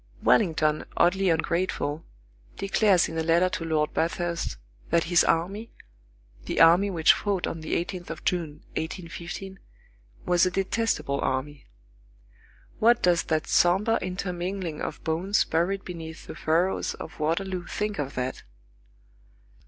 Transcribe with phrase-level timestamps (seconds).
[0.23, 2.03] Wellington, oddly ungrateful,
[2.57, 4.57] declares in a letter to Lord Bathurst,
[4.89, 5.73] that his army,
[6.45, 9.59] the army which fought on the 18th of June, 1815,
[10.25, 11.67] was a "detestable army."
[12.79, 18.15] What does that sombre intermingling of bones buried beneath the furrows of Waterloo think of
[18.15, 18.41] that?